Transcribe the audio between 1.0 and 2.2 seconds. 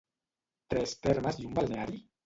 termes i un balneari?